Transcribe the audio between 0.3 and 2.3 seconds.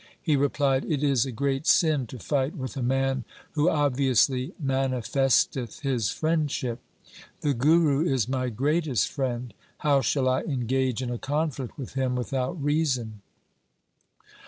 replied,' It is a great sin to